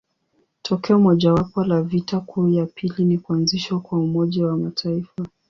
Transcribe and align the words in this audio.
Tokeo 0.61 0.99
mojawapo 0.99 1.63
la 1.63 1.81
vita 1.81 2.19
kuu 2.19 2.49
ya 2.49 2.65
pili 2.65 3.05
ni 3.05 3.17
kuanzishwa 3.17 3.79
kwa 3.79 3.99
Umoja 3.99 4.45
wa 4.47 4.57
Mataifa. 4.57 5.25